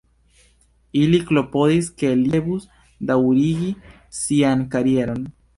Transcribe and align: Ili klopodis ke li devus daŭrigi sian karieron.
Ili 1.01 1.19
klopodis 1.31 1.91
ke 2.03 2.11
li 2.23 2.33
devus 2.37 2.65
daŭrigi 3.13 3.73
sian 4.25 4.69
karieron. 4.77 5.25